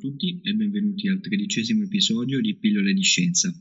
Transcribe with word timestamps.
Tutti 0.00 0.40
e 0.42 0.54
benvenuti 0.54 1.08
al 1.08 1.20
tredicesimo 1.20 1.82
episodio 1.82 2.40
di 2.40 2.56
Pillole 2.56 2.94
di 2.94 3.02
Scienza. 3.02 3.52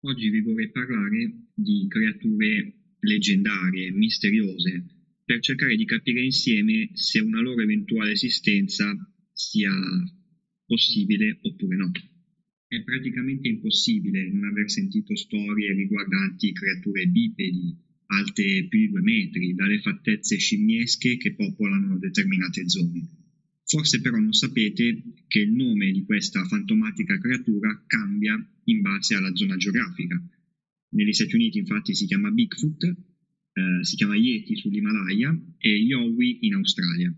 Oggi 0.00 0.30
vi 0.30 0.40
vorrei 0.40 0.70
parlare 0.70 1.48
di 1.54 1.86
creature 1.86 2.96
leggendarie, 3.00 3.90
misteriose, 3.90 4.86
per 5.22 5.40
cercare 5.40 5.76
di 5.76 5.84
capire 5.84 6.24
insieme 6.24 6.88
se 6.94 7.20
una 7.20 7.42
loro 7.42 7.60
eventuale 7.60 8.12
esistenza 8.12 8.90
sia 9.32 9.70
possibile 10.64 11.38
oppure 11.42 11.76
no. 11.76 11.92
È 12.66 12.82
praticamente 12.82 13.48
impossibile 13.48 14.32
non 14.32 14.44
aver 14.44 14.70
sentito 14.70 15.14
storie 15.14 15.74
riguardanti 15.74 16.52
creature 16.52 17.06
bipedi, 17.06 17.76
alte 18.06 18.66
più 18.66 18.78
di 18.78 18.88
due 18.88 19.02
metri, 19.02 19.54
dalle 19.54 19.80
fattezze 19.80 20.38
scimmiesche 20.38 21.18
che 21.18 21.34
popolano 21.34 21.98
determinate 21.98 22.66
zone 22.66 23.19
Forse 23.70 24.00
però 24.00 24.18
non 24.18 24.32
sapete 24.32 25.00
che 25.28 25.38
il 25.38 25.52
nome 25.52 25.92
di 25.92 26.02
questa 26.02 26.44
fantomatica 26.44 27.16
creatura 27.20 27.84
cambia 27.86 28.34
in 28.64 28.80
base 28.80 29.14
alla 29.14 29.32
zona 29.36 29.56
geografica. 29.56 30.20
Negli 30.88 31.12
Stati 31.12 31.36
Uniti 31.36 31.58
infatti 31.58 31.94
si 31.94 32.06
chiama 32.06 32.32
Bigfoot, 32.32 32.82
eh, 32.82 33.84
si 33.84 33.94
chiama 33.94 34.16
Yeti 34.16 34.56
sull'Himalaya 34.56 35.54
e 35.58 35.68
Yowie 35.68 36.38
in 36.40 36.54
Australia. 36.54 37.16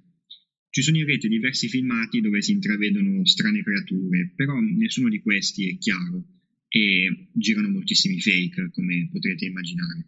Ci 0.69 0.83
sono 0.83 0.99
in 0.99 1.07
rete 1.07 1.27
diversi 1.27 1.69
filmati 1.69 2.21
dove 2.21 2.43
si 2.43 2.53
intravedono 2.53 3.25
strane 3.25 3.63
creature, 3.63 4.35
però 4.37 4.61
nessuno 4.61 5.09
di 5.09 5.23
questi 5.23 5.71
è 5.71 5.79
chiaro 5.79 6.23
e 6.69 7.31
girano 7.33 7.71
moltissimi 7.71 8.21
fake, 8.21 8.69
come 8.73 9.09
potrete 9.11 9.47
immaginare. 9.47 10.07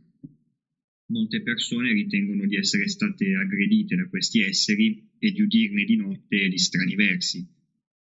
Molte 1.14 1.42
persone 1.42 1.92
ritengono 1.92 2.44
di 2.44 2.56
essere 2.56 2.88
state 2.88 3.36
aggredite 3.36 3.94
da 3.94 4.08
questi 4.08 4.40
esseri 4.40 5.00
e 5.20 5.30
di 5.30 5.42
udirne 5.42 5.84
di 5.84 5.94
notte 5.94 6.48
di 6.48 6.58
strani 6.58 6.96
versi. 6.96 7.46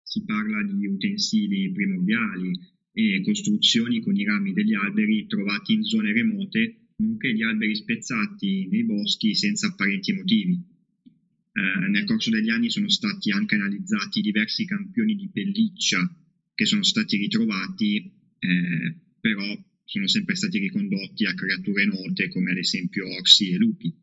Si 0.02 0.24
parla 0.24 0.64
di 0.64 0.88
utensili 0.88 1.70
primordiali 1.74 2.58
e 2.94 3.22
costruzioni 3.22 4.00
con 4.00 4.16
i 4.16 4.24
rami 4.24 4.54
degli 4.54 4.74
alberi 4.74 5.28
trovati 5.28 5.74
in 5.74 5.84
zone 5.84 6.14
remote, 6.14 6.92
nonché 6.96 7.34
di 7.34 7.44
alberi 7.44 7.76
spezzati 7.76 8.70
nei 8.72 8.86
boschi 8.86 9.36
senza 9.36 9.68
apparenti 9.68 10.14
motivi. 10.14 10.54
Eh, 10.54 11.90
nel 11.90 12.06
corso 12.06 12.30
degli 12.30 12.50
anni 12.50 12.70
sono 12.70 12.88
stati 12.88 13.32
anche 13.32 13.56
analizzati 13.56 14.22
diversi 14.22 14.64
campioni 14.64 15.16
di 15.16 15.30
pelliccia 15.30 16.10
che 16.56 16.66
sono 16.66 16.84
stati 16.84 17.18
ritrovati, 17.18 17.98
eh, 18.40 18.96
però 19.20 19.73
sono 19.86 20.08
sempre 20.08 20.36
stati 20.36 20.60
ricondotti 20.60 21.26
a 21.26 21.34
creature 21.34 21.86
note 21.86 22.30
come 22.30 22.52
ad 22.52 22.58
esempio 22.58 23.08
orsi 23.08 23.52
e 23.52 23.58
lupi. 23.58 23.94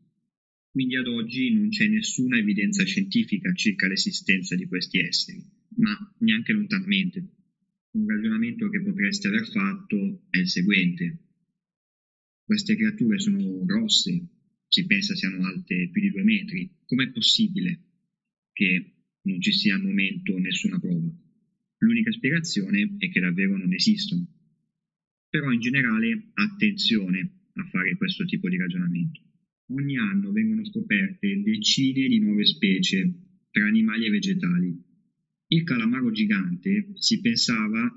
Quindi 0.70 0.96
ad 0.96 1.06
oggi 1.06 1.52
non 1.52 1.68
c'è 1.68 1.88
nessuna 1.88 2.38
evidenza 2.38 2.84
scientifica 2.84 3.52
circa 3.54 3.88
l'esistenza 3.88 4.54
di 4.54 4.66
questi 4.66 5.00
esseri, 5.00 5.44
ma 5.76 6.14
neanche 6.18 6.52
lontanamente. 6.52 7.28
Un 7.92 8.06
ragionamento 8.06 8.68
che 8.68 8.80
potreste 8.82 9.26
aver 9.26 9.48
fatto 9.48 10.26
è 10.30 10.38
il 10.38 10.48
seguente. 10.48 11.18
Queste 12.44 12.76
creature 12.76 13.18
sono 13.18 13.64
grosse, 13.64 14.28
si 14.68 14.86
pensa 14.86 15.16
siano 15.16 15.44
alte 15.44 15.88
più 15.90 16.02
di 16.02 16.10
due 16.10 16.22
metri. 16.22 16.70
Com'è 16.84 17.10
possibile 17.10 17.80
che 18.52 18.94
non 19.22 19.40
ci 19.40 19.52
sia 19.52 19.74
al 19.74 19.82
momento 19.82 20.38
nessuna 20.38 20.78
prova? 20.78 21.10
L'unica 21.78 22.12
spiegazione 22.12 22.94
è 22.98 23.10
che 23.10 23.20
davvero 23.20 23.56
non 23.56 23.72
esistono 23.72 24.39
però 25.30 25.50
in 25.52 25.60
generale 25.60 26.32
attenzione 26.34 27.46
a 27.54 27.64
fare 27.64 27.96
questo 27.96 28.24
tipo 28.24 28.48
di 28.48 28.56
ragionamento. 28.56 29.20
Ogni 29.68 29.96
anno 29.96 30.32
vengono 30.32 30.64
scoperte 30.64 31.40
decine 31.42 32.08
di 32.08 32.18
nuove 32.18 32.44
specie 32.44 33.10
tra 33.50 33.64
animali 33.64 34.06
e 34.06 34.10
vegetali. 34.10 34.82
Il 35.46 35.62
calamaro 35.62 36.10
gigante 36.10 36.90
si 36.94 37.20
pensava 37.20 37.88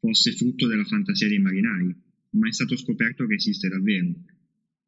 fosse 0.00 0.32
frutto 0.32 0.66
della 0.66 0.84
fantasia 0.84 1.28
dei 1.28 1.38
marinai, 1.38 1.94
ma 2.30 2.48
è 2.48 2.52
stato 2.52 2.76
scoperto 2.76 3.26
che 3.26 3.34
esiste 3.34 3.68
davvero. 3.68 4.14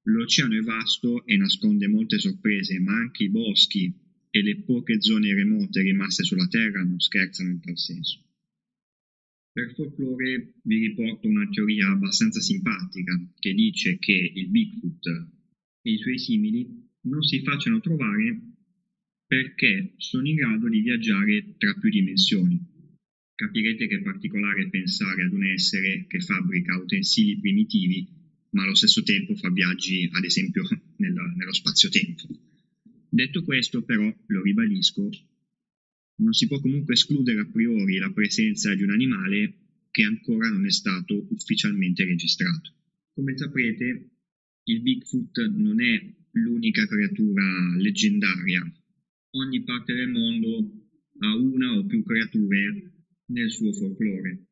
L'oceano 0.05 0.57
è 0.57 0.61
vasto 0.61 1.27
e 1.27 1.37
nasconde 1.37 1.89
molte 1.89 2.19
sorprese, 2.19 2.79
ma 2.81 2.97
anche 2.97 3.25
i 3.25 3.31
boschi 3.31 3.93
e 4.31 4.43
le 4.43 4.63
poche 4.63 5.01
zone 5.03 5.35
remote 5.35 5.83
rimaste 5.83 6.25
sulla 6.25 6.47
Terra 6.47 6.83
non 6.83 6.99
scherzano 7.01 7.51
in 7.51 7.61
tal 7.61 7.77
senso. 7.77 8.30
Per 9.53 9.75
folklore 9.75 10.55
vi 10.63 10.87
riporto 10.87 11.27
una 11.27 11.49
teoria 11.49 11.91
abbastanza 11.91 12.41
simpatica 12.41 13.21
che 13.39 13.53
dice 13.53 13.99
che 13.99 14.33
il 14.35 14.49
Bigfoot 14.49 15.07
e 15.83 15.91
i 15.91 15.99
suoi 15.99 16.19
simili 16.19 16.89
non 17.03 17.23
si 17.23 17.43
facciano 17.43 17.81
trovare 17.81 18.41
perché 19.27 19.95
sono 19.97 20.29
in 20.29 20.37
grado 20.37 20.69
di 20.69 20.81
viaggiare 20.81 21.57
tra 21.57 21.75
più 21.75 21.89
dimensioni. 21.91 22.61
Capirete 23.35 23.89
che 23.89 23.97
è 23.97 24.03
particolare 24.03 24.69
pensare 24.69 25.25
ad 25.25 25.33
un 25.33 25.45
essere 25.45 26.07
che 26.07 26.21
fabbrica 26.21 26.77
utensili 26.77 27.39
primitivi, 27.39 28.07
ma 28.51 28.63
allo 28.63 28.75
stesso 28.75 29.03
tempo 29.03 29.35
fa 29.35 29.51
viaggi, 29.51 30.09
ad 30.13 30.25
esempio, 30.25 30.63
nella, 30.99 31.23
nello 31.37 31.53
spazio-tempo. 31.53 32.27
Detto 33.09 33.43
questo, 33.43 33.83
però, 33.83 34.13
lo 34.27 34.43
ribadisco, 34.43 35.09
non 36.21 36.33
si 36.33 36.47
può 36.47 36.61
comunque 36.61 36.95
escludere 36.95 37.41
a 37.41 37.47
priori 37.47 37.99
la 37.99 38.13
presenza 38.13 38.75
di 38.75 38.83
un 38.83 38.91
animale 38.91 39.55
che 39.91 40.05
ancora 40.05 40.49
non 40.49 40.67
è 40.67 40.71
stato 40.71 41.27
ufficialmente 41.31 42.05
registrato. 42.05 42.75
Come 43.15 43.37
saprete, 43.37 44.11
il 44.65 44.81
Bigfoot 44.83 45.51
non 45.57 45.81
è 45.81 46.15
l'unica 46.33 46.87
creatura 46.87 47.77
leggendaria. 47.77 48.63
Ogni 49.31 49.63
parte 49.65 49.95
del 49.95 50.11
mondo 50.11 50.71
ha 51.19 51.35
una 51.37 51.77
o 51.77 51.87
più 51.87 52.03
creature 52.05 52.93
nel 53.27 53.51
suo 53.51 53.73
folklore. 53.73 54.47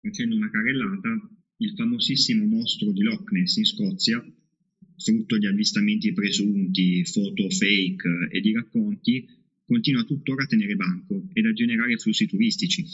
Facendo 0.00 0.36
una 0.36 0.50
carrellata, 0.50 1.30
il 1.58 1.72
famosissimo 1.74 2.46
mostro 2.46 2.92
di 2.92 3.02
Loch 3.02 3.30
Ness 3.32 3.56
in 3.56 3.64
Scozia, 3.64 4.24
frutto 4.96 5.38
di 5.38 5.46
avvistamenti 5.46 6.12
presunti, 6.12 7.04
foto 7.04 7.48
fake 7.48 8.28
e 8.30 8.40
di 8.40 8.52
racconti, 8.52 9.26
continua 9.66 10.04
tuttora 10.04 10.44
a 10.44 10.46
tenere 10.46 10.76
banco 10.76 11.28
ed 11.32 11.44
a 11.44 11.52
generare 11.52 11.98
flussi 11.98 12.26
turistici. 12.26 12.84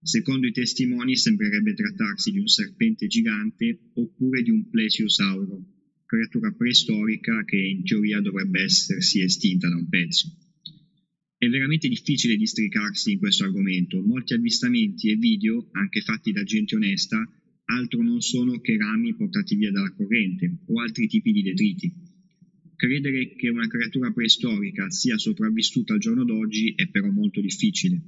Secondo 0.00 0.46
i 0.46 0.52
testimoni 0.52 1.16
sembrerebbe 1.16 1.72
trattarsi 1.72 2.30
di 2.30 2.38
un 2.38 2.46
serpente 2.46 3.06
gigante 3.06 3.90
oppure 3.94 4.42
di 4.42 4.50
un 4.50 4.68
plesiosauro, 4.68 5.64
creatura 6.04 6.52
preistorica 6.52 7.42
che 7.44 7.56
in 7.56 7.84
teoria 7.84 8.20
dovrebbe 8.20 8.62
essersi 8.62 9.22
estinta 9.22 9.68
da 9.68 9.76
un 9.76 9.88
pezzo. 9.88 10.30
È 11.38 11.48
veramente 11.48 11.88
difficile 11.88 12.36
districarsi 12.36 13.12
in 13.12 13.18
questo 13.18 13.44
argomento, 13.44 14.02
molti 14.02 14.34
avvistamenti 14.34 15.10
e 15.10 15.16
video, 15.16 15.68
anche 15.72 16.02
fatti 16.02 16.32
da 16.32 16.42
gente 16.42 16.76
onesta, 16.76 17.18
altro 17.64 18.02
non 18.02 18.20
sono 18.20 18.60
che 18.60 18.76
rami 18.76 19.14
portati 19.14 19.56
via 19.56 19.70
dalla 19.70 19.92
corrente 19.92 20.58
o 20.66 20.80
altri 20.80 21.06
tipi 21.06 21.32
di 21.32 21.42
detriti. 21.42 21.92
Credere 22.84 23.34
che 23.34 23.48
una 23.48 23.66
creatura 23.66 24.12
preistorica 24.12 24.90
sia 24.90 25.16
sopravvissuta 25.16 25.94
al 25.94 26.00
giorno 26.00 26.22
d'oggi 26.22 26.74
è 26.76 26.86
però 26.90 27.10
molto 27.10 27.40
difficile. 27.40 27.98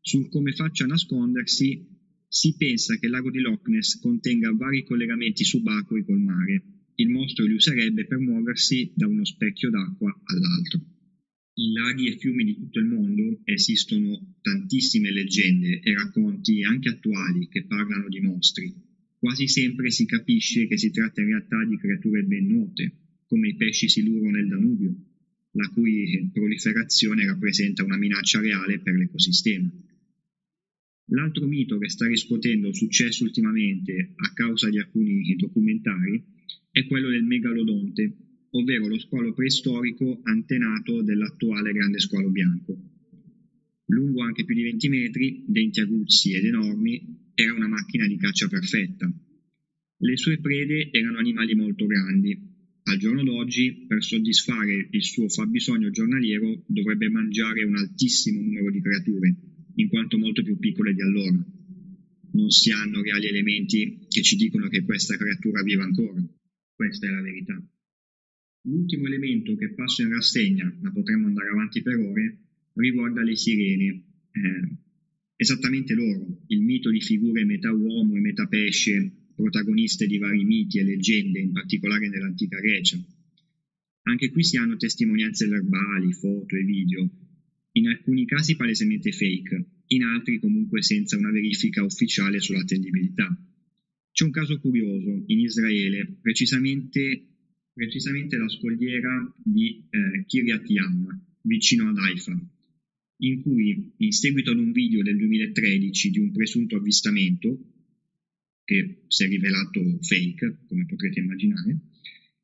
Sul 0.00 0.30
come 0.30 0.52
faccia 0.52 0.84
a 0.84 0.86
nascondersi 0.86 1.86
si 2.26 2.56
pensa 2.56 2.96
che 2.96 3.04
il 3.04 3.12
lago 3.12 3.30
di 3.30 3.40
Loch 3.40 3.68
Ness 3.68 4.00
contenga 4.00 4.50
vari 4.52 4.84
collegamenti 4.84 5.44
subacquei 5.44 6.02
col 6.06 6.18
mare. 6.18 6.62
Il 6.94 7.10
mostro 7.10 7.44
li 7.44 7.52
userebbe 7.52 8.06
per 8.06 8.16
muoversi 8.16 8.90
da 8.94 9.06
uno 9.06 9.22
specchio 9.22 9.68
d'acqua 9.68 10.18
all'altro. 10.24 10.80
In 11.56 11.72
laghi 11.74 12.08
e 12.08 12.16
fiumi 12.16 12.44
di 12.44 12.54
tutto 12.54 12.78
il 12.78 12.86
mondo 12.86 13.42
esistono 13.44 14.38
tantissime 14.40 15.12
leggende 15.12 15.80
e 15.80 15.92
racconti 15.92 16.62
anche 16.62 16.88
attuali 16.88 17.48
che 17.48 17.66
parlano 17.66 18.08
di 18.08 18.20
mostri, 18.20 18.72
quasi 19.18 19.46
sempre 19.46 19.90
si 19.90 20.06
capisce 20.06 20.66
che 20.66 20.78
si 20.78 20.90
tratta 20.90 21.20
in 21.20 21.26
realtà 21.26 21.62
di 21.66 21.76
creature 21.76 22.22
ben 22.22 22.46
note, 22.46 23.00
come 23.26 23.48
i 23.48 23.56
pesci 23.56 23.88
siluro 23.88 24.30
nel 24.30 24.48
Danubio, 24.48 24.94
la 25.52 25.68
cui 25.70 26.30
proliferazione 26.32 27.26
rappresenta 27.26 27.82
una 27.84 27.96
minaccia 27.96 28.40
reale 28.40 28.80
per 28.80 28.94
l'ecosistema. 28.94 29.70
L'altro 31.10 31.46
mito 31.46 31.78
che 31.78 31.88
sta 31.88 32.06
riscuotendo 32.06 32.72
successo 32.72 33.24
ultimamente 33.24 34.12
a 34.16 34.32
causa 34.32 34.68
di 34.68 34.78
alcuni 34.78 35.34
documentari 35.36 36.22
è 36.70 36.84
quello 36.86 37.08
del 37.10 37.22
megalodonte, 37.22 38.16
ovvero 38.50 38.88
lo 38.88 38.98
squalo 38.98 39.32
preistorico 39.32 40.20
antenato 40.24 41.02
dell'attuale 41.02 41.72
grande 41.72 42.00
squalo 42.00 42.30
bianco. 42.30 42.76
Lungo 43.86 44.22
anche 44.22 44.44
più 44.44 44.54
di 44.54 44.62
20 44.62 44.88
metri, 44.88 45.44
denti 45.46 45.80
aguzzi 45.80 46.34
ed 46.34 46.44
enormi, 46.44 47.30
era 47.34 47.54
una 47.54 47.68
macchina 47.68 48.06
di 48.06 48.16
caccia 48.16 48.48
perfetta. 48.48 49.08
Le 49.98 50.16
sue 50.16 50.38
prede 50.40 50.90
erano 50.90 51.18
animali 51.18 51.54
molto 51.54 51.86
grandi. 51.86 52.55
Al 52.88 52.98
giorno 52.98 53.24
d'oggi, 53.24 53.84
per 53.88 54.00
soddisfare 54.02 54.88
il 54.92 55.02
suo 55.02 55.28
fabbisogno 55.28 55.90
giornaliero, 55.90 56.62
dovrebbe 56.66 57.08
mangiare 57.08 57.64
un 57.64 57.74
altissimo 57.76 58.40
numero 58.40 58.70
di 58.70 58.80
creature, 58.80 59.34
in 59.74 59.88
quanto 59.88 60.18
molto 60.18 60.44
più 60.44 60.56
piccole 60.56 60.94
di 60.94 61.02
allora. 61.02 61.44
Non 62.32 62.50
si 62.50 62.70
hanno 62.70 63.02
reali 63.02 63.26
elementi 63.26 64.06
che 64.08 64.22
ci 64.22 64.36
dicono 64.36 64.68
che 64.68 64.84
questa 64.84 65.16
creatura 65.16 65.62
viva 65.62 65.82
ancora. 65.82 66.24
Questa 66.76 67.08
è 67.08 67.10
la 67.10 67.22
verità. 67.22 67.60
L'ultimo 68.62 69.06
elemento 69.06 69.56
che 69.56 69.74
passo 69.74 70.02
in 70.02 70.10
rassegna, 70.10 70.72
ma 70.80 70.92
potremmo 70.92 71.26
andare 71.26 71.48
avanti 71.48 71.82
per 71.82 71.96
ore, 71.96 72.38
riguarda 72.74 73.22
le 73.22 73.34
sirene. 73.34 74.04
Eh, 74.30 74.76
esattamente 75.34 75.94
loro, 75.94 76.44
il 76.46 76.60
mito 76.60 76.90
di 76.90 77.00
figure 77.00 77.44
metà 77.44 77.72
uomo 77.72 78.14
e 78.14 78.20
metà 78.20 78.46
pesce, 78.46 79.25
protagoniste 79.36 80.06
di 80.06 80.18
vari 80.18 80.44
miti 80.44 80.78
e 80.78 80.84
leggende, 80.84 81.38
in 81.38 81.52
particolare 81.52 82.08
nell'antica 82.08 82.58
Grecia. 82.58 82.98
Anche 84.08 84.30
qui 84.30 84.42
si 84.42 84.56
hanno 84.56 84.76
testimonianze 84.76 85.46
verbali, 85.46 86.12
foto 86.12 86.56
e 86.56 86.64
video, 86.64 87.08
in 87.72 87.88
alcuni 87.88 88.24
casi 88.24 88.56
palesemente 88.56 89.12
fake, 89.12 89.64
in 89.88 90.02
altri 90.02 90.40
comunque 90.40 90.82
senza 90.82 91.16
una 91.16 91.30
verifica 91.30 91.84
ufficiale 91.84 92.40
sull'attendibilità. 92.40 93.28
C'è 94.10 94.24
un 94.24 94.30
caso 94.30 94.58
curioso 94.58 95.22
in 95.26 95.40
Israele, 95.40 96.18
precisamente 96.20 97.34
precisamente 97.76 98.38
la 98.38 98.48
scogliera 98.48 99.34
di 99.36 99.86
eh, 99.90 100.24
Kiryat 100.24 100.70
Yam, 100.70 101.24
vicino 101.42 101.90
ad 101.90 101.98
Haifa, 101.98 102.32
in 103.18 103.42
cui, 103.42 103.92
in 103.98 104.12
seguito 104.12 104.52
ad 104.52 104.58
un 104.58 104.72
video 104.72 105.02
del 105.02 105.18
2013 105.18 106.08
di 106.08 106.18
un 106.18 106.32
presunto 106.32 106.76
avvistamento, 106.76 107.75
che 108.66 109.04
si 109.06 109.24
è 109.24 109.28
rivelato 109.28 109.80
fake, 110.00 110.64
come 110.66 110.86
potrete 110.86 111.20
immaginare, 111.20 111.78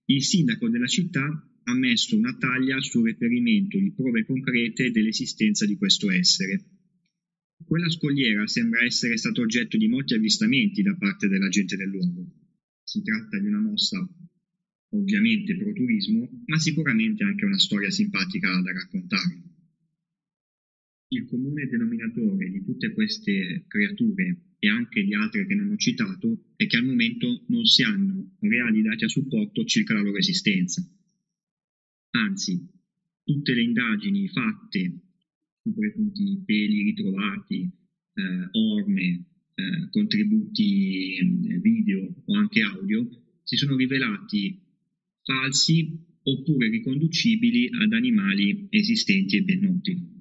il 0.07 0.23
sindaco 0.23 0.69
della 0.69 0.87
città 0.87 1.21
ha 1.65 1.75
messo 1.75 2.17
una 2.17 2.37
taglia 2.39 2.81
sul 2.81 3.05
reperimento 3.05 3.77
di 3.77 3.93
prove 3.93 4.25
concrete 4.25 4.93
dell'esistenza 4.93 5.67
di 5.67 5.77
questo 5.77 6.11
essere. 6.11 6.65
Quella 7.65 7.91
scogliera 7.91 8.47
sembra 8.47 8.85
essere 8.85 9.17
stata 9.17 9.41
oggetto 9.41 9.77
di 9.77 9.89
molti 9.89 10.15
avvistamenti 10.15 10.83
da 10.83 10.97
parte 10.97 11.29
della 11.29 11.49
gente 11.49 11.77
del 11.77 11.89
luogo. 11.89 12.25
Si 12.85 13.03
tratta 13.03 13.39
di 13.39 13.47
una 13.49 13.61
mossa 13.61 13.99
ovviamente 14.91 15.57
pro 15.57 15.73
turismo, 15.73 16.29
ma 16.47 16.59
sicuramente 16.59 17.25
anche 17.25 17.45
una 17.45 17.59
storia 17.59 17.91
simpatica 17.91 18.61
da 18.61 18.73
raccontare. 18.73 19.52
Il 21.23 21.29
comune 21.29 21.69
denominatore 21.69 22.51
di 22.51 22.65
tutte 22.65 22.93
queste 22.93 23.65
creature 23.69 24.55
e 24.59 24.69
anche 24.69 25.05
di 25.05 25.15
altre 25.15 25.47
che 25.47 25.55
non 25.55 25.71
ho 25.71 25.77
citato 25.77 26.47
è 26.57 26.67
che 26.67 26.77
al 26.77 26.85
momento 26.85 27.45
non 27.47 27.65
si 27.65 27.85
hanno 27.85 28.35
reali 28.41 28.83
dati 28.83 29.05
a 29.05 29.09
supporto 29.09 29.65
circa 29.65 29.95
la 29.95 30.03
loro 30.03 30.17
esistenza. 30.17 30.85
Anzi, 32.11 32.69
tutte 33.23 33.55
le 33.55 33.63
indagini 33.63 34.27
fatte 34.27 35.01
su 35.63 35.73
presunti 35.73 36.43
peli 36.45 36.83
ritrovati, 36.83 37.71
eh, 38.15 38.49
orme, 38.51 39.27
eh, 39.55 39.89
contributi 39.91 41.19
eh, 41.19 41.59
video 41.61 42.23
o 42.25 42.35
anche 42.35 42.63
audio 42.63 43.09
si 43.45 43.55
sono 43.55 43.77
rivelati 43.77 44.61
falsi 45.23 45.89
oppure 46.25 46.69
riconducibili 46.69 47.69
ad 47.81 47.93
animali 47.93 48.67
esistenti 48.71 49.37
e 49.37 49.43
ben 49.43 49.61
noti. 49.61 50.12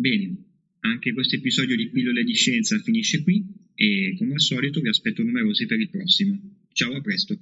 Bene, 0.00 0.34
anche 0.80 1.12
questo 1.12 1.36
episodio 1.36 1.76
di 1.76 1.90
Pillole 1.90 2.24
di 2.24 2.32
Scienza 2.32 2.78
finisce 2.78 3.22
qui 3.22 3.44
e 3.74 4.14
come 4.16 4.32
al 4.32 4.40
solito 4.40 4.80
vi 4.80 4.88
aspetto 4.88 5.22
numerosi 5.22 5.66
per 5.66 5.78
il 5.78 5.90
prossimo. 5.90 6.40
Ciao, 6.72 6.94
a 6.94 7.02
presto! 7.02 7.38